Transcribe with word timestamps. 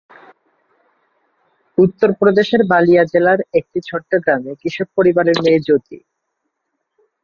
উত্তরপ্রদেশের 1.77 2.61
বালিয়া 2.67 3.03
জেলার 3.03 3.39
একটি 3.53 3.79
ছোট্ট 3.89 4.11
গ্রামে, 4.23 4.51
কৃষক 4.61 4.87
পরিবারের 4.97 5.37
মেয়ে 5.43 5.63
জ্যোতি। 5.67 5.97